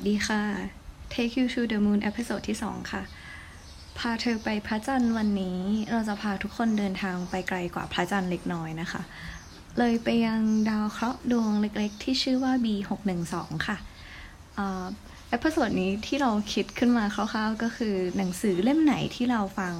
[0.00, 0.42] สวัสดีค่ะ
[1.12, 3.02] Take You to the Moon episode ที่ 2 ค่ะ
[3.98, 5.58] พาเธอไปพระจันทร์วันนี้
[5.90, 9.02] เราจะพาทุกคนเดินทางไปไกลกว่าพระจันทร์เล็กน้อยนะคะ
[9.78, 13.34] เลยไปยังดาวเคราะห์ดวงเล็กๆ ที่ชื่อว่า B612
[13.66, 13.76] ค่ะ
[14.56, 19.74] episode นี้ที่เราคิดขึ้นมาคร่าวๆ ก็คือหนังสือเล่มไหนที่เราฟัง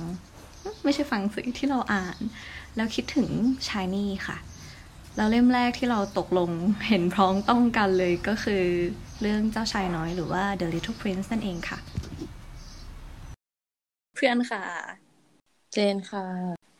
[0.84, 2.18] ไม่ใช่ฟังสิที่เราอ่าน
[2.76, 3.28] แล้วคิดถึง
[3.68, 4.38] SHINee ค่ะ
[5.18, 6.50] แล้วเล่มแรกที่เราตกลง
[6.88, 8.64] เห็นพ้องต้องกันเลยก็คือ
[9.20, 11.78] เรื่องเจ้าชายน้อยหรือว่า The Little Prince นั่นเองค่ะ
[14.16, 14.64] เพื่อนค่ะ
[15.72, 16.26] เจนค่ะ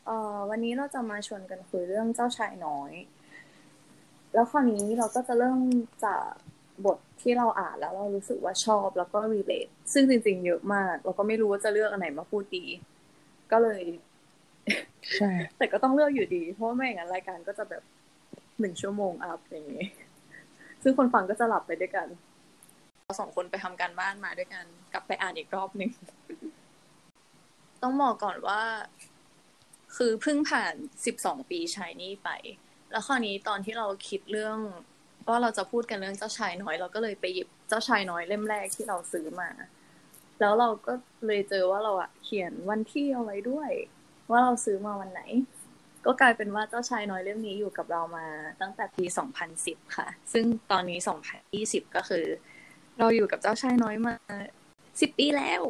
[0.06, 2.92] เอ่อวันนี้เราจะมาชวนกันคุยเรื่องเจ้าชายน้อย
[4.34, 5.58] แล้วคราวนี้เราก็จะเริ่ม
[6.04, 6.24] จาก
[6.86, 12.64] บทที่เราอ่านแล้วเรารู้สึกว่าชอบแล้วก็ relate ซึ่งจริง ๆ เยอะมากเราก็ไม่รู้ว่าจะเลือกอันไหนมาพูดดี
[13.52, 13.82] ก็เลย
[15.16, 17.82] ใช่ แต่ก็ต้องเลือกอยู่ดี เพราะว่าไม่อย่างนั้นรายการก็จะแบบ
[18.60, 19.86] หนึ่งชั่วโมงอัพอย่างนี้
[20.82, 22.08] ซึ่งคนฟังก็จะหลับไปด้วยกัน
[23.02, 25.90] เราสองคนไปทำการบ้านมาด้วยกัน กลับไปอ่านอีกรอบหนึ่ง
[27.82, 28.62] ต้องบอกก่อนว่า
[29.96, 30.74] คือเพิ่งผ่าน
[31.06, 32.30] สิบสองปีชายนี่ไป
[32.90, 34.58] แล้วคราวนี้ตอนที่เราคิดเรื่อง
[35.28, 39.50] ว่าเราจะพูดกันเรื่องเจ้าชายน้อย เราก็เลยไปหยิบเจ้าชายน้อยเล่มแรกที่เราซื้อมา
[40.40, 40.92] แล้วเราก็
[41.26, 43.70] เลยเจอว่าเราอะเขียนวันที่เอาไว้ด้วย
[44.30, 45.22] ว่าเราซื้อมาวันไหน
[46.06, 48.26] ก็กลายเป็นว่าเจ้าชายน้อยเล่มนี้อยู่กับเรามา
[48.60, 49.04] ตั้งแต่ปี
[49.50, 50.98] 2010 ค่ะ ซึ่งตอนนี้
[51.46, 52.24] 2020 ก็คือ
[52.98, 54.14] เราอยู่กับเจ้าชายน้อยมา
[54.70, 55.62] 10 ปีแล้ว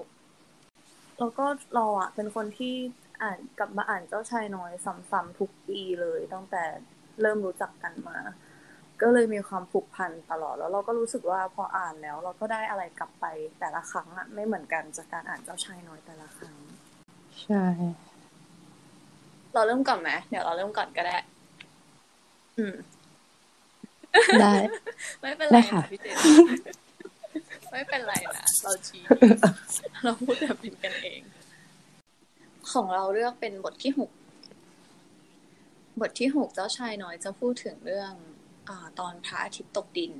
[1.18, 2.74] แล้วก็เราอะเป็นคนที่
[3.22, 6.64] อ่านกลับมาอ่านเจ้าชายน้อยซ้ำๆทุกปีเลยตั้งแต่
[7.20, 8.18] เริ่มรู้จักกันมา
[9.02, 13.26] ก็เลยมีความผูกพันตลอดแล้วเราก็รู้สึกว่าพออ่านแล้ว เราก็ได้อะไรกลับไป
[13.60, 16.54] แต่ละครั้งอะไม่เหมือนกันจากการอ่านเจ้าชายน้อยแต่ละครั้ง
[17.42, 17.64] ใช่
[19.54, 21.16] เราเริ่มก่อนไหมเดี๋ยวเราเริ่มก่อนก็ได้
[22.58, 22.74] อืม
[24.40, 24.54] ได้
[25.20, 26.16] ไม่เป็นได้ไรค่ะนะพี่เจน
[27.72, 28.98] ไม่เป็นไรนะเราชี
[30.04, 31.22] เราพูดแบบเป็นกันเอง
[32.72, 34.10] ของเราเลือกเป็นบทที่หก
[36.00, 38.12] บทที่หกเจ้าชายน้อยจะพูดถึงเรื่อง
[38.68, 40.12] อาตอนพระอาทิตย์ตกดิน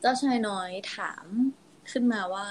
[0.00, 1.24] เจ้าชายน้อยถาม
[1.90, 2.48] ขึ้นมาว่า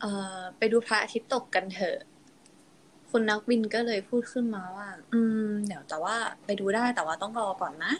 [0.00, 1.98] เอ่อไปดูพระอาทิตย์ตกกันเถอะ
[3.10, 7.92] คุณนักบินก็เลยพูดขึ้นมาว่า อืม เดี๋ยวแต่ว่าไปดูได้แต่ว่าต้องรอก่อนนะ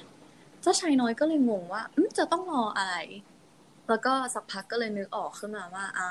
[0.63, 2.95] เจ้าชายน้อยก็เลยงงว่าอืจะต้องรออะไร
[3.89, 6.11] แล้วก็สักพักก็เลยนึกออกขึ้นมาว่าอ่า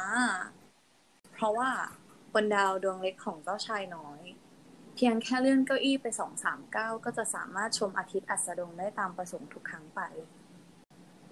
[1.34, 1.70] เพราะว่า
[2.34, 4.22] บนดาวดวงเล็กของเจ้าชายน้อย
[4.96, 10.02] เพียงแค่เลื่อนเก้าอี้ไปสองสามเก้าก็จะสามารถชมอาทิตย์อัสดงได้ตามประสงค์ทุกครั้งไป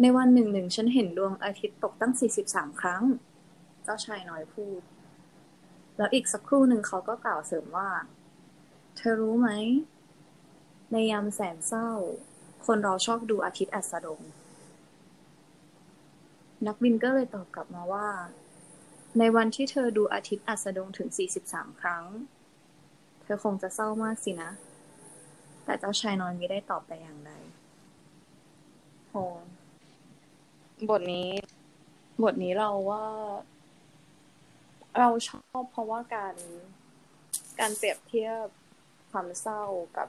[0.01, 3.03] ในวันหนึ่งหนึ่งฉันเห็นดวงอาทิตย์ตกตั้งสี่สิบสามครั้ง
[3.83, 4.81] เจ้าชายน้อยพูด
[5.97, 7.89] แล้วอีกสักครู่หนึ่งเขาก็กล่าวเสริมว่า
[8.97, 9.49] เธอรู้ไหม
[10.91, 11.89] ในยามแสนเศร้า
[12.65, 14.21] คนเราชอบดูอาทิตย์อัสดง
[16.67, 18.07] นักบินก็เลยตอบกลับมาว่า
[19.19, 21.09] ในวันที่เธอดูอาทิตย์อัสดงถึง
[21.43, 22.03] 43 ครั้ง
[23.23, 24.51] เธอคงจะเศร้ามากสินะ
[25.65, 27.31] แต่เจ้าชายนอยไม่ได้ตอบแต่อย่างใด
[29.09, 29.15] โห
[30.89, 31.29] บทนี้
[32.23, 33.05] บทนี้เราว่า
[34.99, 36.35] เราชอบเพราะว่าการ
[37.59, 38.45] การเปรียบเทียบ
[39.11, 39.63] ความเศร้า
[39.97, 40.07] กับ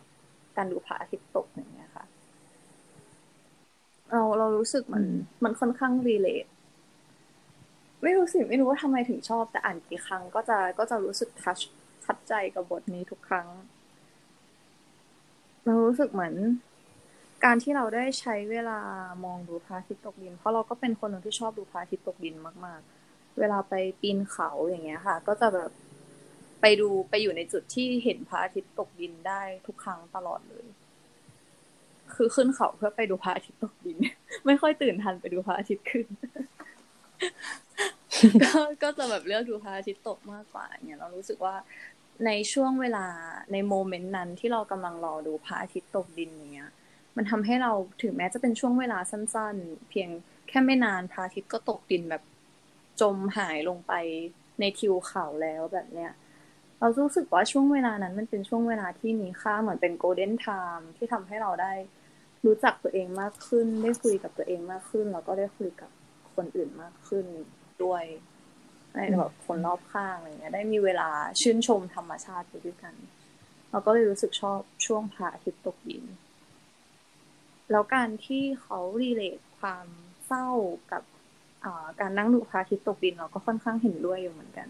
[0.57, 2.05] การดูพระอาทิตย์ตกอย่างเงี้ยค่ะ
[4.11, 5.05] เราเรารู้สึกมัน
[5.45, 6.47] มันค่อนข้างรีเลท
[8.03, 11.61] ไม่รู้สิไม่รู้ว่าทำไมถึงชอบ แต่อ่านกี่ครั้งก็จะก็จะรู้สึกทัช
[12.05, 13.49] ทัดใจกับบทนี้ทุกครั้ง
[15.65, 16.35] เรารู้สึกเหมือน
[17.45, 18.81] การที่เราได้ใช้เวลา
[19.25, 22.35] มองดูพระอาทิตย์ตกดิน เพราะเราก็เป็นคนหนึ่งที่ชอบดูพระอาทิตย์ตกดิน
[22.67, 22.98] มาก ๆ
[23.41, 25.71] เวลาไปปีนเขาอย่างเงี้ยค่ะ ก็จะแบบ
[26.61, 30.67] ไปดูไปอยู่ในจุดที่เห็นพระอาทิตย์ตกดินได้ทุกครั้งตลอดเลย
[32.15, 33.97] คือขึ้นเขาเพื่อไปดูพระอาทิตย์ตกดิน
[34.47, 36.07] ไม่ค่อยตื่นทันไปดูพระอาทิตย์ขึ้น
[38.43, 38.53] ก็
[38.83, 41.55] ก็จะแบบเลือกดูพระอาทิตย์ตกมากกว่าเนี่ยเรารู้สึกว่า
[42.27, 43.07] ในช่วงเวลา
[43.53, 46.71] ในโมเมนต์นั้นที่เรากำลังรอดูพระอาทิตย์ตกดินอย่างเงี้ย
[47.17, 50.09] มันทำให้เราถึงแม้จะเป็นช่วงเวลาสั้น ๆ เพียง
[50.49, 52.23] แค่ไม่นานพระอาทิตย์ก็ตกดินแบบ
[53.01, 53.93] จมหายลงไป
[54.61, 56.13] ในทิวเขาแล้วแบบเนี้ย
[56.79, 60.47] เรารู้สึกว่าช่วงเวลานั้น มันเป็นช่วงเวลาที่มีค่าเหมือนเป็นโกลเด้นไท
[60.79, 61.73] ม์ที่ทำให้เราได้
[62.47, 65.91] รู้จักตัวเองมากขึ้น ได้คุยกับตัวเองมากขึ้น แล้วก็ได้คุยกับ
[66.35, 67.27] คนอื่นมากขึ้น
[67.85, 68.05] ด้วย
[68.95, 71.09] ในแบบคนรอบข้างอะไรเงี้ย ได้มีเวลา
[71.41, 72.95] ชื่นชมธรรมชาติไปด้วยกัน
[73.71, 76.05] เราก็เลยรู้สึกชอบช่วงพระอาทิตย์ตกดิน
[77.71, 79.87] แล้วการที่เขารีเลทความ
[80.27, 80.49] เศร้า
[80.93, 81.03] กับ
[82.01, 84.69] การนั่งดูพระอาทิตย์ตกดินเราก็ค่อนข้างเห็นด้วยอยู่เหมือนกัน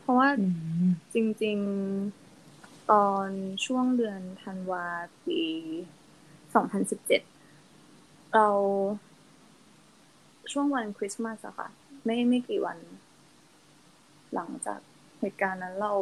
[0.00, 0.28] เพราะว่า
[1.14, 1.58] จริง
[2.24, 3.28] ๆตอน
[3.66, 4.86] ช่วงเดือนธันวา
[5.26, 5.42] ปี
[6.62, 8.48] 2017เรา
[10.52, 11.68] ช่วงวันคริสต์มาสอะค่ะ
[12.04, 12.78] ไม่ไม่กี่วัน
[14.34, 14.80] หลังจาก
[15.20, 15.92] เหตุการณ์นั้นเรา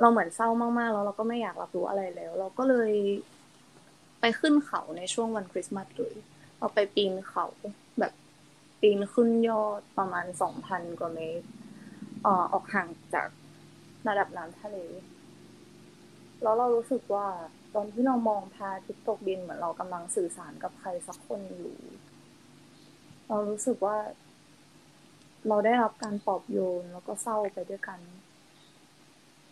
[0.00, 2.92] เราเหมือนเศร้ามากๆ แล้วเราก็ไม่อยากรับรู้อะไรแล้ว เราก็เลย
[4.20, 6.14] ไปขึ้นเขาในช่วงวันคริสต์มาสเลย
[6.60, 7.46] เราไปปีนเขา
[7.98, 8.12] แบบ
[8.80, 11.46] ปีนขึ้นยอดประมาณสองพันกว่าเมตร
[12.26, 13.28] อ่อออกห่างจาก
[14.08, 14.76] ระดับน้ำทะเล
[16.42, 17.26] แล้วเรารู้สึกว่า
[17.74, 21.76] ตอนที่เรามองพระอาทิตตกดินเหมือนเรากำลังสื่อสารกับใครสักคนอยู่
[23.28, 23.96] เรารู้สึกว่า
[25.48, 28.00] เราได้รับการปลอบโยนแล้วก็เศร้าไปด้วยกัน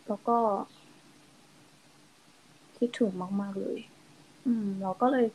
[0.08, 0.38] แล้วก็
[2.78, 3.10] คิดถึง
[3.40, 3.78] มาก ๆ เลย
[4.46, 5.26] อืม เราก็เลย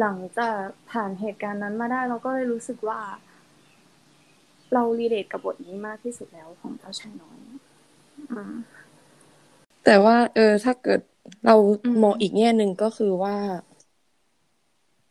[0.00, 3.00] หลังจากผ่านเหตุการณ์นั้นมาได้เราก็เลยรู้สึกว่า
[4.72, 7.38] เรา relate กับบทนี้มากที่สุดแล้วของเจ้าชายน้อย
[8.32, 8.54] อืม
[9.84, 11.00] แต่ว่า เออ ถ้าเกิด
[11.46, 13.36] เราอมมองอีกแง่หนึ่งก็คือว่า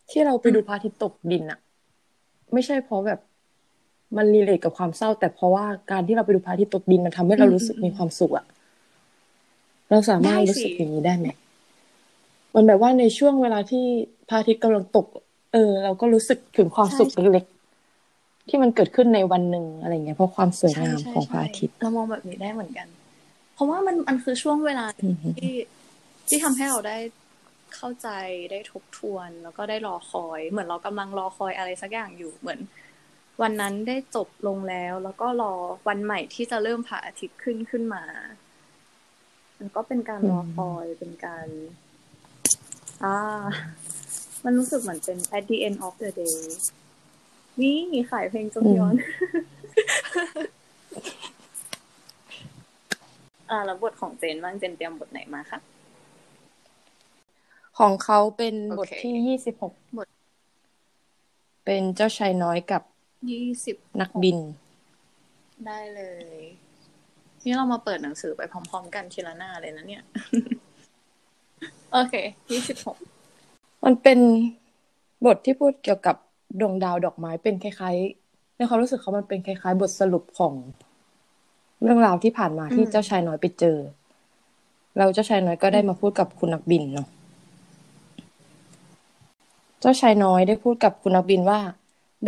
[0.09, 1.59] ที่เราไปดูพระอาทิตย์ตกดินอะ
[2.53, 3.19] ไม่ใช่เพราะแบบ
[4.17, 8.45] มัน relate กับความเศร้า แต่เพราะว่าการที่เราไปดูพระอาทิตย์ตกดินมันทำให้เรารู้สึกมีความสุขอะ
[9.89, 11.27] เราสามารถรู้สึกอย่างนี้ได้ไหม
[12.55, 13.85] มันแบบว่าในช่วงเวลาที่
[14.29, 15.07] พระอาทิตย์กำลังตก
[15.53, 22.87] เออ เราก็รู้สึกถึงความสุขเล็กๆที่มันเกิดขึ้นในวันหนึ่งอะไรเงี้ยเพราะความสวยงามของพระอาทิตย์เรามองแบบนี้ได้เหมือนกัน
[23.53, 25.55] เพราะว่ามันมันคือช่วงเวลาอือฮึที่
[26.27, 26.97] ที่ทำให้เราได้
[27.75, 28.09] เข้าใจ
[28.51, 32.59] ได้ทบทวน แล้วก็ได้รอคอย เหมือนเรากำลังรอคอยอะไรสักอย่างอยู่เหมือน
[33.41, 35.53] วันนั้นได้จบลงแล้ว แล้วก็รอ
[35.87, 38.03] วันใหม่ที่จะเริ่มพระอาทิตย์ขึ้นขึ้นมา
[39.57, 41.47] มันก็เป็นการรอคอยเป็นการ
[43.03, 43.15] อ่า
[44.43, 46.37] มันรู้สึกเหมือนเป็น at the end of the day
[47.59, 48.95] นี่ขายเพลงจงยอน
[53.49, 55.59] อ่าแล้วบทของเจนบ้างเจนเตรียมบทไหนมาคะ
[57.79, 60.07] ของเขาเป็นบทโอเคที่ยี่สิบหกบท
[61.65, 62.81] เป็นเจ้าชายน้อยกับ
[63.31, 64.37] ยี่สิบนักบิน
[65.65, 66.01] ได้เล
[66.37, 66.39] ย
[67.43, 70.03] นี่เรามาเปิดหนังสือไปพร้อม ๆ กันทีละหน้าเลยนะเนี่ย
[71.95, 72.15] โอเค
[72.51, 72.97] ยี่สิบหก
[73.83, 74.19] มันเป็น
[75.25, 76.15] บทที่พูดเกี่ยวกับ
[76.59, 80.53] ดวงดาวดอกไม้เป็นคล้ายๆในความรู้สึกเขามันเป็นคล้าย ๆ บทสรุปของ
[81.83, 83.77] เรื่องราวที่ผ่านมาที่เจ้าชายน้อยไปเจอ
[84.97, 87.07] แล้วเจ้าชายน้อยก็ได้มาพูดกับคุณนักบินเนาะ
[89.81, 91.59] เจ้าชายน้อยได้พูดกับคุณนักบินว่า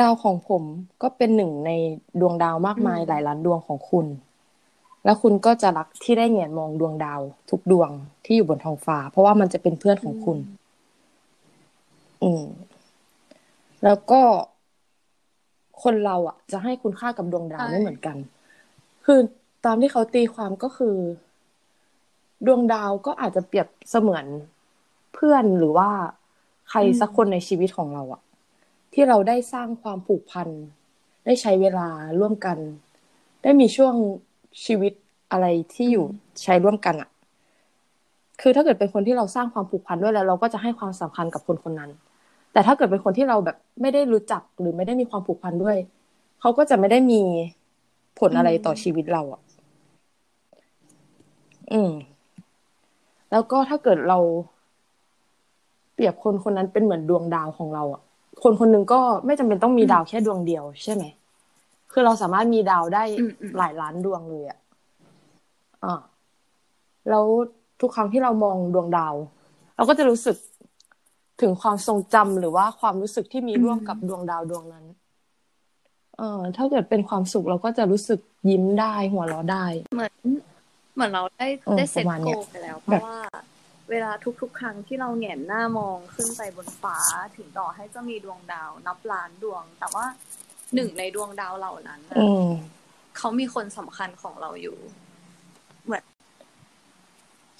[0.01, 0.63] ดาวของผม
[1.01, 1.71] ก็เป็นหนึ่งใน
[2.19, 4.05] ดวงดาวมากมายหลายล้านดวงของคุณ
[5.07, 7.89] แล้วคุณก็จะรักที่ได้แหงนมองดวงดาว ทุกดวง
[8.25, 10.37] ที่อยู่บนท้องฟ้า เพราะว่ามันจะเป็นเพื่อนของคุณ
[12.23, 12.45] อืม
[13.83, 14.21] แล้วก็
[15.83, 18.17] คนเราอะ จะให้คุณค่ากับดวงดาวไม่เหมือนกัน
[19.05, 19.19] คือ
[19.65, 20.95] ตามที่เขาตีความก็คือ
[22.45, 24.25] ดวงดาวก็อาจจะเปรียบเสมือน
[25.13, 25.89] เพื่อนหรือว่า
[26.69, 28.21] ใครสักคนในชีวิตของเราอะ
[28.93, 30.47] ที่เราได้สร้างความผูกพัน
[31.25, 31.89] ได้ใช้เวลา
[32.19, 32.57] ร่วมกัน
[33.43, 33.95] ได้มีช่วง
[34.65, 34.93] ชีวิต
[35.31, 36.05] อะไรที่อยู่
[36.43, 37.09] ใช้ร่วมกันอะ
[38.41, 41.91] คือถ้าเกิดเป็นคนที่เราสร้างความผูกพันด้วยแล้ว เราก็จะให้ความสำคัญกับคนคนนั้น
[42.53, 45.77] แต่ถ้าเกิดเป็นคนที่เราแบบไม่ได้รู้จักหรือไม่ได้มีความผูกพันด้วย
[46.41, 47.21] เขาก็จะไม่ได้มี
[48.19, 49.41] ผลอะไรต่อชีวิตเราอะ
[51.71, 51.91] อืม
[53.31, 54.19] แล้วก็ถ้าเกิดเรา
[55.93, 58.01] เปรียบคนคนนั้นเป็นเหมือนดวงดาวของเราอะ
[58.43, 61.03] คนคนหนึงก็ไม่จำเป็นต้องมีดาวแค่ดวงเดียวใช่ไหม
[61.99, 64.59] คือเราสามารถมีดาวได้อืมอืมหลายล้านดวงเลยอะ
[65.83, 65.95] อ่า
[67.09, 67.25] แล้ว
[67.81, 69.15] ทุกครั้งที่เรามองดวงดาว
[69.75, 70.37] เราก็จะรู้สึก
[71.41, 74.85] ถึงความทรงจำหรือว่าความรู้สึกที่มีร่วมกับดวงดาวดวงนั้น
[76.17, 80.13] เออถ้าเกิดเป็นความสุขเราก็จะรู้สึกยิ้มได้หัวเราะได้ เหมือน
[80.95, 83.19] เหมือนเราได้เออได้เซ็ตประมาณโกเนี้ยไปแล้ว เพแบบราะว่า
[83.89, 84.11] เวลา
[84.41, 86.97] ทุกๆ ครั้งที่เราแหงนหน้ามองขึ้นไปบนฟ้า
[87.35, 90.05] ถึงต่อให้จะมีดวงดาว นับล้านดวง แต่ว่า
[90.75, 92.45] หนึ่งในดวงดาวเหล่านั้นน่ะอืม
[93.17, 94.77] เขามีคนสำคัญของเราอยู่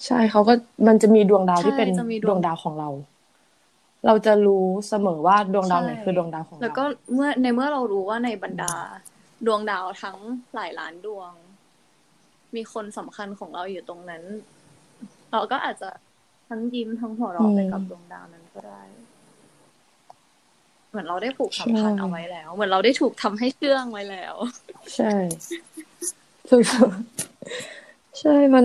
[0.04, 0.54] ใช่เขาก็
[0.88, 2.88] มันจะมีดวงดาวที่ใช่เป็นจะมีดดวงวงดาวของเรา
[4.06, 6.84] เราจะรู้เสมอว่าดวงดาวไหนใช่คือดวงดาวของเราแล้วก็
[7.14, 8.72] เมื่อในเมื่อเรารู้ว่าในบรรดา
[9.46, 10.16] ดวงดาวทั้ง
[10.54, 11.32] หลายล้านดวง
[12.56, 14.22] มีคนสำคัญของเราอยู่ตรงนั้น
[15.32, 15.88] เราก็อาจจะ
[16.48, 18.82] ทั้งยิ้มทั้งหัวเราะไปกับดวงดาวนั้นก็ได้
[20.90, 24.34] เหมือนเราได้ผูกสัมพันธ์เอาไว้แล้ว เหมือนเราได้ถูกทำให้เชื่องไว้แล้ว
[24.96, 25.12] ใช่
[26.48, 26.62] คือ
[28.20, 28.64] ใช่ มัน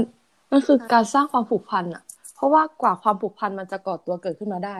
[0.52, 2.04] มันคือการสร้างความผูกพันอะ
[2.36, 4.78] เพราะว่ากว่าความผูกพันมันจะก่อตัวเกิดขึ้นมาได้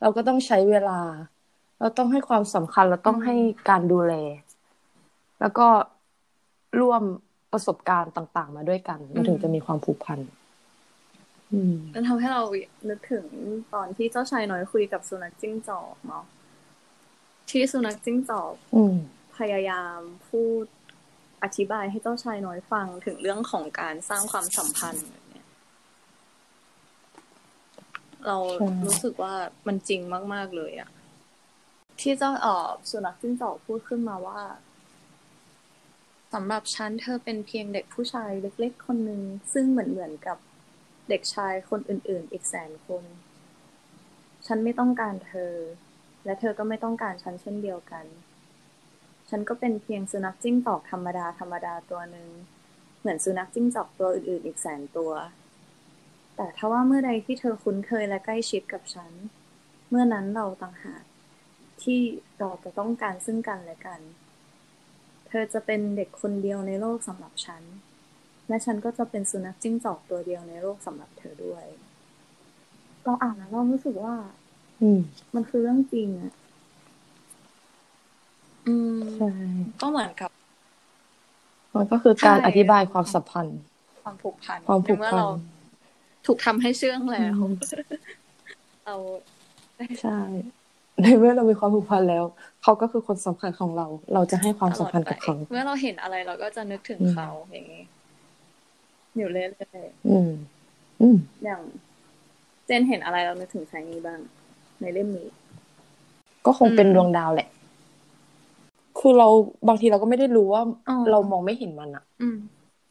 [0.00, 1.00] เราก็ต้องใช้เวลา
[1.80, 3.36] เราต้องให้ความสำคัญ เราต้องให้
[3.70, 4.14] การดูแล
[5.40, 5.66] แล้วก็
[6.80, 7.02] ร่วม
[7.52, 10.18] ประสบการณ์ต่าง ๆ มาด้วยกัน มันถึงจะมีความผูกพัน
[11.52, 12.42] ออืมมันทำให้เรา
[12.88, 13.26] นึกถึง
[13.74, 16.24] ตอนที่เจ้าชายน้อยคุยกับสุนัขจิ้งจอกเนาะ
[17.50, 18.96] ที่สุนัขจิ้งจอกอืม
[19.38, 19.98] พยายาม
[20.28, 20.64] พูด
[21.42, 25.46] อธิบายให้เจ้าชายน้อยฟังถึงเรื่องของการสร้างความสัมพันธ์แบบเนี้ย
[28.26, 29.34] เราใช่รู้สึกว่า
[29.66, 30.00] มันจริง
[30.34, 30.90] มาก ๆ เลยอะ
[32.00, 34.40] ที่เจ้าเออสุนัขจิ้งจอกพูดขึ้นมาว่า
[36.32, 39.22] สำหรับฉันเธอเป็นเพียงเด็กผู้ชายเล็ก ๆ คนหนึ่ง
[39.52, 40.38] ซึ่งเหมือนเหมือนกับ
[41.08, 43.04] เด็กชายคนอื่น ๆ อีกแสนคน
[44.46, 45.52] ฉันไม่ต้องการเธอ
[46.24, 48.04] และเธอก็ไม่ต้องการฉันเช่นเดียวกัน
[49.28, 52.28] ฉันก็เป็นเพียงสุนัขจิ้งจอกธรรมดาธรรมดาตัวหนึ่ง
[53.00, 55.12] เหมือนสุนัขจิ้งจอกตัวอื่นๆ อีกแสนตัว
[56.36, 59.12] แต่ถ้าว่าเมื่อใดที่เธอคุ้นเคยและใกล้ชิดกับฉัน
[59.88, 61.04] เมื่อนั้นเราต่างหาก
[61.82, 62.00] ที่
[62.38, 64.00] เราจะต้องการซึ่งกันและกัน
[65.28, 67.62] เธอจะเป็นเด็กคนเดียวในโลกสำหรับฉัน
[68.48, 71.64] และฉันก็จะเป็นสุนัขจิ้งจอกตัวเดียวในโลกสำหรับเธอด้วย
[73.04, 74.14] เราอ่านแล้วเรารู้สึกว่า
[74.82, 74.98] อืม
[75.34, 76.32] มันคือเรื่องจริงอะ
[78.66, 79.30] อืมใช่
[79.80, 80.30] ก็เหมือนกับ
[81.74, 83.58] มันก็คือการใช่อธิบายความสัมพันธ์
[84.02, 85.28] ความผูกพันความผูกในเมื่อพันเรา
[86.26, 87.54] ถูกทำให้เชื่องแล้วอืม
[88.86, 88.96] เรา
[90.02, 90.18] ใช่
[91.02, 92.24] ในเมื่อเรามีความผูกพันแล้ว
[92.62, 97.82] เขาก็คือคนสำคัญของเรา เราจะให้ความตลสัมอดพันธ์ไปกับเขา เมื่อเราเห็นอะไรเราก็จะนึกถึงอืมเขาอย่างนี้
[99.16, 99.48] อยู่เรื่อย
[100.08, 100.30] อืม
[101.00, 101.60] อืมๆอย่าง
[102.66, 104.20] เจนเห็นอะไรเรานึกถึงชายนี้บ้าง
[104.84, 105.28] ในเล่มนี้
[106.46, 107.48] ก็คงเป็นอืมดวงดาวแหละ
[108.98, 109.28] คือเรา
[109.68, 112.36] บางทีเราก็ไม่ได้รู้ว่าอ๋อเรามองไม่เห็นมันอะอืม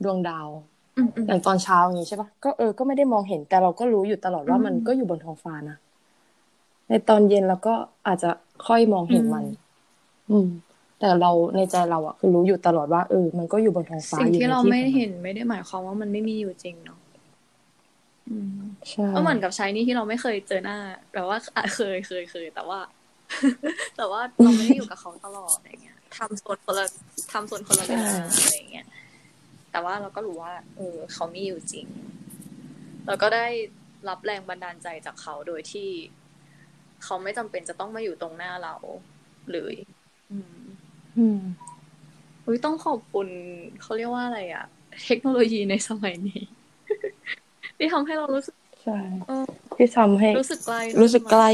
[0.03, 0.47] ดวงดาว
[0.97, 5.77] อืมอืมอย่างตอนเช้าอย่างนี้ใช่ปะก็เออก็ไม่ได้มองเห็นแต่เราก็รู้อยู่ตลอดว่าอืมมันก็อยู่บนท้องฟ้านะ
[6.87, 7.73] ในตอนเย็นเราก็
[8.07, 8.29] อาจจะ
[8.67, 9.55] ค่อยมองเห็นมันอืม
[10.31, 10.47] อืม
[10.99, 16.99] แต่เราในใจเราอะคือรู้อยู่ตลอดว่าเออมันก็อยู่บนท้องฟ้าสิ่งอยู่ที่ในเราที่ไม่ของมันเห็นไม่ได้หมายความว่ามันไม่มีอยู่จริงเนาะ
[18.29, 18.72] อืมใช่
[19.15, 20.77] ก็เหมือนกับชายนี่ที่เราไม่เคยเจอหน้า
[21.13, 22.79] แต่ว่าอะเคยเคยเคยแต่ว่า
[23.97, 26.85] แต่ว่าเราไม่ได้อยู่กับเขาตลอดอะไรเงี้ยทำโซนคนละ
[27.31, 28.13] ทำโซนคนละเวลา
[28.43, 28.87] อะไรเงี้ย
[29.71, 31.87] แต่ว่าเราก็รู้ว่า เออ เขามีอยู่จริง
[33.07, 33.47] แล้วก็ได้
[34.09, 35.89] รับแรงบันดาลใจจากเขาโดยที่
[37.03, 38.75] เขาไม่จำเป็นจะต้องมาอยู่ตรงหน้าเรา
[39.51, 39.75] เลย
[40.31, 40.61] อืม
[41.17, 41.41] อืม
[42.45, 43.27] อุ้ยต้องขอบคุณ
[43.81, 44.65] เขาเรียกว่าอะไรอะ
[45.05, 46.41] เทคโนโลยีในสมัยนี้
[47.77, 48.97] ที่ทำให้เรารู้สึก ใช่
[49.27, 49.45] เออ
[49.77, 51.49] ที่ทำให้รู้สึกใกล้รู้สึกใกล้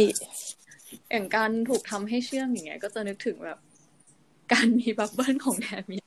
[1.12, 3.58] อย่างการถูกทำให้เชื่องอย่างเงี้ย ก็จะนึกถึงแบบ
[4.54, 6.06] การมีบับเบิ้ลของแทมิน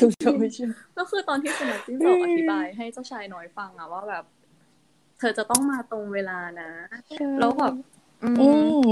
[0.00, 0.66] ถูกต้องไม่ใช่
[0.98, 4.24] ก็คือตอนที่สุนัขจิ้งจอกอธิบายให้เจ้าชายน้อยฟังอะว่าแบบ
[5.18, 6.70] เธอจะต้องมาตรงเวลานะ
[7.40, 7.74] แล้วแบบ
[8.24, 8.88] อือืมม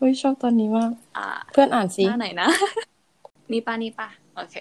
[0.00, 2.48] อุ้ยชอบตอนนี้มากอ่าเพื่อนอ่านสิหน้าไหนนะ
[3.52, 4.54] นี่ปะนี่ปะโอเค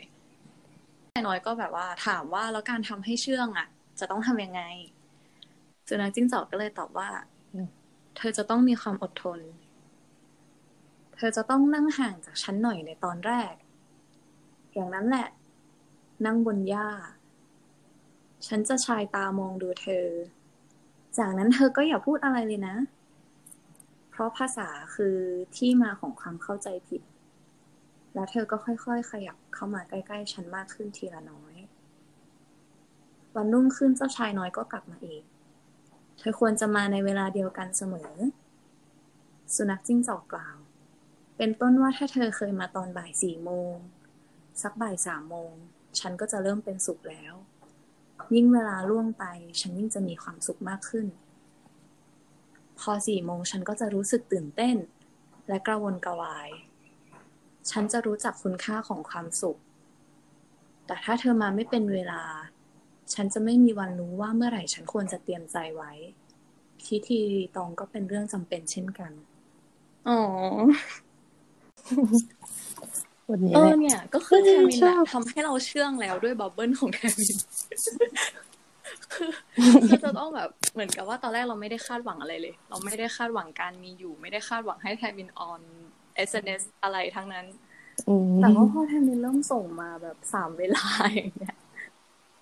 [1.13, 3.67] ชายน้อยก็แบบว่าถามว่าแล้วการทำให้เชื่องอะ
[3.99, 4.61] จะต้องทำยังไง
[5.87, 7.09] สุนัขจิ้งจอกก็เลยตอบว่า
[8.17, 9.39] เธอจะต้องมีความอดทน
[11.15, 13.53] เธอจะต้องนั่งห่างจากฉันหน่อยในตอนแรก
[14.73, 15.27] อย่างนั้นแหละ
[16.25, 16.89] นั่งบนหญ้า
[18.47, 20.07] ฉันจะชายตามองดูเธอ
[21.17, 22.75] จากนั้นเธอก็อย่าพูดอะไรเลยนะ
[24.09, 25.17] เพราะภาษาคือ
[25.57, 27.01] ที่มาของความเข้าใจผิด
[28.13, 31.52] แล้วเธอก็ค่อยๆ ขยับเข้ามาใกล้ๆ ฉันมากขึ้นทีละน้อย
[33.35, 35.23] วันรุ่งขึ้นเจ้าชายน้อยก็กลับมาเอีก
[36.17, 38.11] เธอควรจะมาในเวลาเดียวกันเสมอ
[39.55, 40.57] สุนัขจิ้งจอกกล่าว
[41.37, 43.75] เป็นต้นว่าถ้าเธอเคยมาตอนบ่ายสี่โมง
[44.61, 45.51] สักบ่ายสามโมง
[45.99, 47.33] ฉันก็จะเริ่มเป็นสุขแล้ว
[48.33, 49.25] ยิ่งเวลาล่วงไป
[49.59, 51.07] ฉันยิ่งจะมีความสุขมากขึ้น
[52.79, 54.75] พอสี่โมงฉันก็จะรู้สึกตื่นเต้น
[55.47, 56.49] และกระวนกระวาย
[57.69, 59.59] ฉันจะรู้จักคุณค่าของความสุข
[60.85, 62.21] แต่ถ้าเธอมาไม่เป็นเวลา
[63.13, 65.91] ฉันจะไม่มีวันรู้ว่าเมื่อไหร่ฉันควรจะเตรียมใจไว้
[66.85, 69.11] พิธีรีตองก็เป็นเรื่องจำเป็นเช่นกัน
[70.07, 70.13] อ๋อ
[73.29, 77.37] วันนี้เอแหอละเนี่ย ก็คือแทมินชอะอบทำให้เราเชื่องแล้วด้วยบับเบิลของแทมิน
[79.13, 79.31] คือ
[79.85, 85.61] คือจะต้องแบบเหมือนกับว่าตอนแรกเราไม่ได้คาดหวังอะไรเลย เราไม่ได้คาดหวังการมีอยู่ ไม่ได้คาดหวังให้แทมินออน
[86.15, 87.45] SNS อะไรทั้งนั้น
[88.07, 91.55] อืมแต่ว่าพอแทมินเริ่มส่งมาแบบสามเวลาอย่างเงี้ย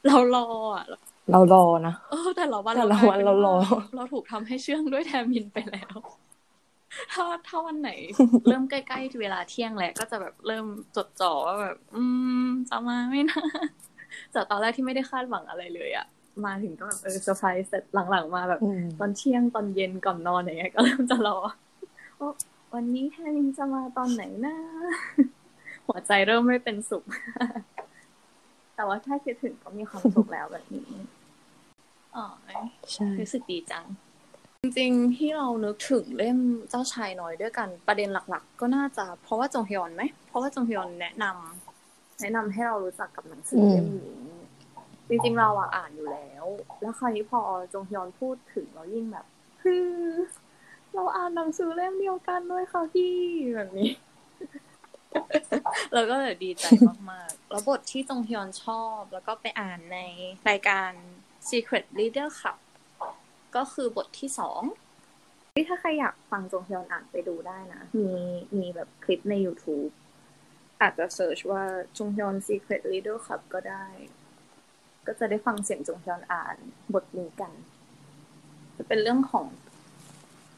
[0.08, 0.86] เรารออะ
[1.32, 3.56] เรารอนะเออแต่ละวันแต่ละวันกยป็เรารอ
[3.96, 5.96] เราถูกทำให้เชื่องด้วยแทมินไปแล้ว
[7.14, 7.92] ถ้าถ้าวันไหน
[8.50, 10.66] เริ่มใกล้ๆเวลาเที่ยงแล้วก็จะแบบเริ่ม
[10.96, 12.04] จดจ่อว่าแบบ อื
[12.46, 13.42] มจะมาไหม่นะ
[14.36, 16.06] จากตอนแรกที่ไม่ได้คาดหวังอะไรเลยอะ
[16.46, 21.38] มาถึงก็แบบเออเซอร์ไพรส์เสร็จหลังๆมาแบบอืมตอนเที่ยงตอนเย็นก่อนนอนอย่างเงี้ยก็เริ่มจะรอ
[22.20, 22.32] ว่า
[22.74, 24.56] วันนี้แทมินจะมาตอนไหนนะ
[25.88, 27.04] หัวใจเริ่มไม่เป็นสุข
[28.76, 30.90] แต่ว่าถ้าคิดถึงก็มีความสุขแล้วแบบนี้
[32.16, 32.26] อ๋อ
[32.94, 33.86] ใช่รู้สึกดีจัง
[34.64, 36.38] จริงๆ ที่เรานึกถึงเล่ม
[36.70, 44.22] เจ้าชายน้อยด้วยกัน ประเด็นหลัก ๆ ก็น่าจะเพราะว่าจงฮยอนไหม เพราะว่าจงฮยอนแนะนำแนะนำให้เรารู้จักกับหนังสือเล่มนี้
[45.10, 46.46] จริงๆ เราอะอ่านอยู่แล้ว
[46.82, 47.40] แล้วคราวนี้พอ
[47.74, 49.26] จงฮยอนพูดถึงเรายิ่งแบบ
[49.62, 49.90] ฮือ
[50.94, 53.14] เราอ่านหนังสือเล่มเดียวกันด้วยค่ะพี่
[53.56, 53.90] แบบนี้
[55.94, 56.66] เราก็เลยดีใจ
[57.12, 60.00] มากๆ แล้วบทที่จงฮยอนชอบ แล้วก็ไปอ่านใน
[60.50, 60.92] รายการ
[61.50, 62.60] Secret Leader Club
[63.56, 64.62] ก็คือบทที่สอง
[65.56, 68.10] ที่ถ้าใครอยากฟังจงฮยอนอ่านไปดูได้นะ มี
[68.58, 69.92] มีแบบคลิปใน YouTube
[70.82, 71.64] อาจจะเซิร์ชว่า
[71.98, 73.88] จงฮยอน Secret Leader Club ก็ได้
[75.08, 76.56] ก็จะได้ฟังเสียงจงฮยอนอ่าน
[76.94, 77.54] บทนี้กัน
[78.78, 79.46] จะเป็นเรื่องของ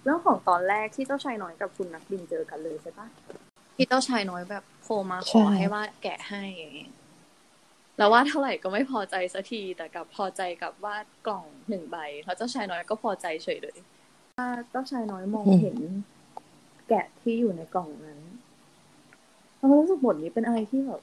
[0.04, 3.08] เรื่องของตอนแรกที่เจ้าชายน้อยกับคุณนักบินเจอกันเลยใช่ปะ
[3.76, 6.92] ที่เจ้าชายน้อยแบบโทรมาขอให้วาดแกะให้อย่างเงี้ย
[7.98, 13.78] แล้ววาดเท่าไหร่ก็ไม่พอใจสักทีแต่กลับพอใจกับวาดกล่องหนึ่งใบแล้วเจ้าชายน้อยก็พอใจเฉยเลย
[14.38, 15.78] ว่าเจ้าชายน้อยมองเห็น
[16.90, 18.20] แกะที่อยู่ในกล่องนั้น
[19.58, 21.02] เรารู้สึกบทนี้เป็นอะไรที่แบบ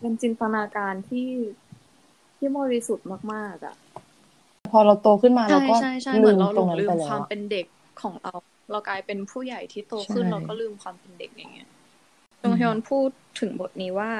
[0.00, 1.30] เป็นจินตนาการที่
[2.36, 3.76] ที่บริสุทธิ์มากๆอะ
[4.70, 7.66] พอเราโตขึ้นมาเราใช่ก็ใช่ใช่เหมือนเราหตลรงงนั้นลืไปมแล้วความอะเป็นเด็ก
[8.02, 8.34] ของเรา
[8.70, 11.68] เรากลายเป็นผู้ใหญ่ที่โตขึ้นใช่เราก็ลืมความเป็นเด็กอย่างเงี้ย
[12.44, 13.10] จงฮยอนพูด
[13.40, 14.10] ถึงบทนี้ว่า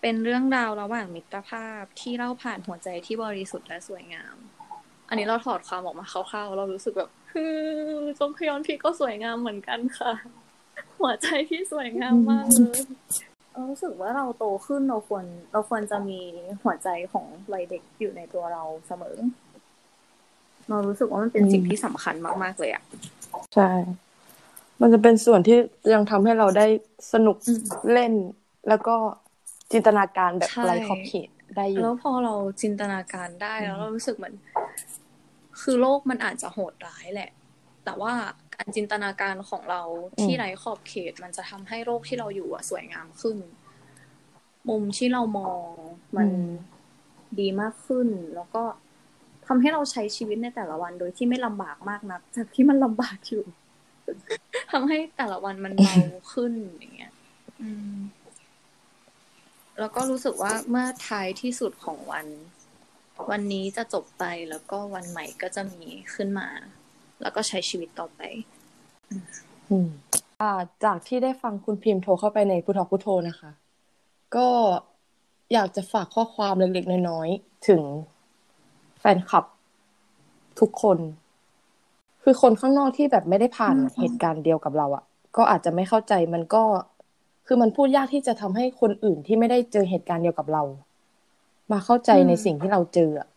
[0.00, 4.36] เป็นเรื่องราวระหว่างมิตรภาพที่เล่าผ่านหัวใจที่บริสุทธิ์และสวยงาม
[5.08, 7.58] อันนี้เราถอดความออกมาคร่าวๆเรารู้สึกแบบฮือ
[8.18, 10.12] จงฮยอนพี่ก็สวยงามเหมือนกันค่ะ
[11.00, 12.80] หัวใจที่สวยงามมากเลย
[13.52, 16.20] เรารู้สึกว่าเราโตขึ้นเราควรเราควรจะมี
[16.62, 19.16] หัวใจของวัยเด็กอยู่ในตัวเราเสมอ
[20.68, 22.82] เรารู้สึกว่ามันเป็นสิ่งที่สำคัญมาก ๆ เลยอะ
[23.54, 23.70] ใช่
[24.84, 25.58] มันจะเป็นส่วนที่
[25.94, 26.66] ยังทำให้เราได้
[27.12, 28.12] สนุกอืมเล่น
[28.68, 28.96] แล้วก็
[29.72, 34.34] จินตนาการแบบใช่ไร้ขอบเขตได้อยู่แล้วพอเราจินตนาการได้แล้วเรารู้สึกเหมือน
[35.60, 37.30] คือโลกมันอาจจะโหดร้ายแหละ
[37.84, 38.12] แต่ว่า
[38.54, 39.82] การจินตนาการของเรา
[40.22, 43.38] ที่อืมไร้ขอบเขต มันจะทำให้โลกที่เราอยู่อะสวยงามขึ้น
[44.68, 45.66] มุมที่เรามอง
[46.16, 46.28] มัน
[47.40, 48.62] ดีมากขึ้น แล้วก็
[49.46, 53.44] ทำให้เราใช้ชีวิตในแต่ละวัน โดยที่ไม่ลำบากมากนักจากที่มันลำบากอยู่
[54.74, 55.94] ทำให้แต่ละวันมันเบา
[56.32, 57.12] ขึ้นอย่างเงี้ย
[59.78, 62.26] แล้วก็รู้สึกว่าเมื่อท้ายที่สุดของวัน
[63.30, 65.84] วันนี้จะจบไปแล้วก็วันใหม่ก็จะมี
[66.14, 66.48] ขึ้นมา
[67.22, 68.20] แล้วก็ใช้ชีวิตต่อไป
[69.70, 69.88] อืม
[70.40, 70.52] อ่า
[70.84, 73.50] จากที่ได้ฟังคุณพิมพ์โทรเข้าไปในพุทธพุทโธนะคะ
[74.36, 74.48] ก็
[75.52, 77.82] อยากจะฝากข้อความเล็กๆน้อยๆถึง
[79.00, 79.44] แฟนคลับ
[80.60, 80.98] ทุกคน
[82.24, 85.04] คือคนข้างนอกที่แบบไม่ได้ผ่านอืมเหตุการณ์เดียวกับเราอะ่ะ
[85.36, 86.62] ก็อาจจะไม่เข้าใจมันก็
[87.46, 90.62] คือมันพูดยากที่จะทำให้คนอื่นที่ไม่ได้เจอเหตุการณ์เดียวกับเรา
[91.72, 93.28] มาเข้าใจในสิ่งที่เราเจออะ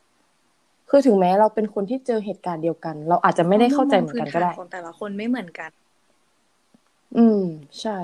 [0.89, 5.71] คือถึงแม้เราเป็นคนที่เจอเหตุการณ์เดียวกัน เราอาจจะไม่ได้เข้าใจเหมือนกันก็ได้พื้ฐาของแต่ละคนไม่เหมือนกัน
[7.17, 7.41] อืม
[7.82, 7.97] ใช่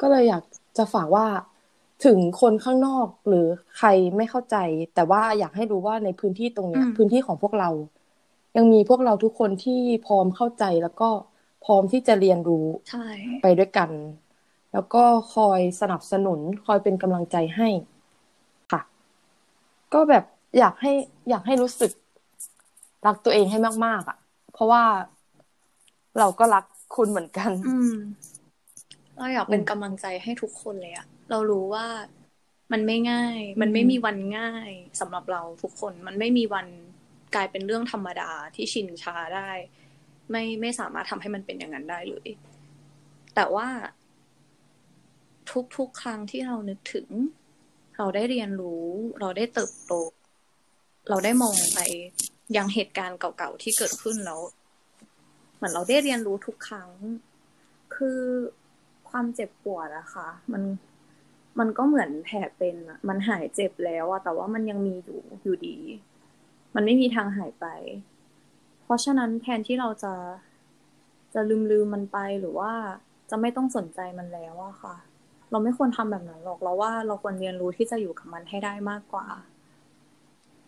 [0.00, 0.42] ก็เลยอยาก
[0.78, 1.26] จะฝากว่า
[2.04, 3.46] ถึงคนข้างนอกหรือ
[3.78, 4.56] ใครไม่เข้าใจ
[4.94, 7.70] แต่ว่าอยากให้รู้ว่าในพื้นที่ตรงเนี้ยอืมพื้นที่ของพวกเรา
[8.56, 11.10] ยังมีพวกเราทุกคนที่พร้อมเข้าใจแล้วก็
[11.64, 13.06] พร้อมที่จะเรียนรู้ใช่
[13.42, 13.90] ไปด้วยกัน
[14.72, 17.68] แล้วก็คอยสนับสนุนคอยเป็นกำลังใจให้
[18.72, 18.80] ค่ะ
[19.94, 20.24] ก็แบบ
[20.58, 20.92] อยากให้
[21.30, 21.92] อยากให้รู้สึก
[23.06, 24.18] รักตัวเองให้มาก ๆอะ
[24.52, 24.82] เพราะว่า
[26.18, 26.64] เราก็รัก
[26.94, 27.94] คุณเหมือนกันอืม
[29.16, 31.86] เราอยากเป็นอืมกำลังใจให้ทุกคนเลยอะเรารู้ว่า
[32.72, 36.66] มันไม่ง่าย มันไม่มีวันง่ายสำหรับเราทุกคน มันไม่มีวัน
[37.34, 39.50] กลายเป็นเรื่องธรรมดาที่ชินชาได้
[40.30, 42.28] ไม่ไม่สามารถทำให้มันเป็นอย่างนั้นได้เลย
[43.34, 43.68] แต่ว่า
[45.76, 47.08] ทุกๆครั้งที่เรานึกถึง
[47.96, 48.86] เราได้เรียนรู้
[49.20, 49.92] เราได้เติบโต
[51.08, 51.78] เราได้มองไป
[52.56, 54.40] ยังเหตุการณ์เก่าๆที่เกิดขึ้นแล้ว
[55.56, 56.90] เหมือนเราได้เรียนรู้ทุกครั้ง
[57.94, 58.20] คือ
[59.08, 60.62] ความเจ็บปวดอะค่ะ มัน
[61.58, 62.76] มันก็เหมือนแผลเป็น
[63.08, 65.76] มันหายเจ็บแล้วอะแต่ว่ามันยังมีอยู่อยู่ดี
[66.74, 67.66] มันไม่มีทางหายไป
[68.82, 70.14] เพราะฉะนั้นแทนที่เราจะ
[71.34, 72.72] จะลืมลืมมันไปหรือว่า
[73.30, 74.96] จะไม่ต้องสนใจมันแล้วอะค่ะ
[75.50, 79.26] เราไม่ควรทำแบบนั้นหรอกเราว่าเราควรเรียนรู้ที่จะอยู่กับมันให้ได้มากกว่า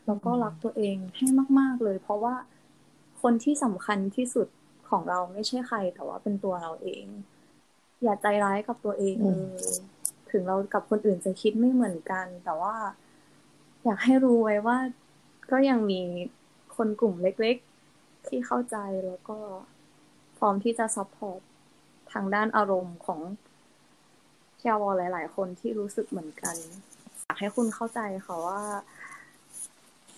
[0.07, 1.27] แล้วก็รักตัวเองให้
[1.59, 2.35] มาก ๆเลย เพราะว่า
[3.23, 4.49] คนที่สำคัญที่สุด
[4.89, 7.05] ของเราไม่ใช่ใคร แต่ว่าเป็นตัวเราเอง
[8.03, 9.41] อย่าใจร้ายกับตัวเองอืม เล
[9.71, 9.73] ย
[10.31, 12.75] ถึงเรากับคนอื่นจะคิดไม่เหมือนกัน แต่ว่า
[13.85, 14.77] อยากให้รู้ไว้ว่า
[15.51, 16.01] ก็ยังมี
[16.77, 19.39] คนกลุ่มเล็กๆ ที่เข้าใจแล้วก็
[20.39, 21.41] พร้อมที่จะ support
[22.13, 23.21] ทางด้านอารมณ์ของ
[24.59, 26.57] Shawol หลาย ๆ คนที่รู้สึกเหมือนกัน
[27.25, 28.61] อยากให้คุณเข้าใจค่ะว่า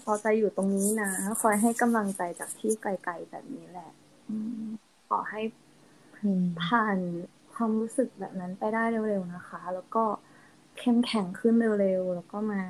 [0.02, 1.10] พอใจอยู่ตรงนี้นะ
[1.42, 3.90] คอยให้กำลังใจจากที่ไกลๆแบบนี้แหละ
[5.08, 5.42] ขอให้
[6.64, 6.98] ผ่าน
[7.54, 10.04] ความรู้สึกแบบนั้นไปได้เร็วๆนะคะ แล้วก็
[10.78, 12.62] เข้มแข็งขึ้นเร็วๆ แล้วก็มา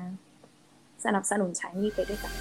[1.05, 2.33] สนับสนุนใช้นี่ไปด้วยกัน